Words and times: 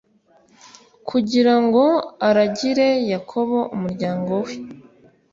kugira 1.09 1.53
ngo 1.63 1.83
aragire 2.27 2.87
Yakobo 3.11 3.57
umuryango 3.75 4.33
we 4.45 4.53